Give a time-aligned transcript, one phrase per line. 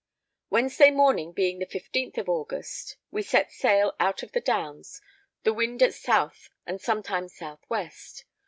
[0.49, 4.99] Wednesday morning, being the 15th of August, we set sail out of the Downs,
[5.43, 8.25] the wind at south and sometimes south west.